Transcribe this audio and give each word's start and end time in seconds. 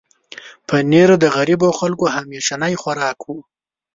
پنېر 0.67 1.09
د 1.23 1.25
غریبو 1.35 1.69
خلکو 1.79 2.05
همیشنی 2.15 2.73
خوراک 2.81 3.19
و. 3.27 3.35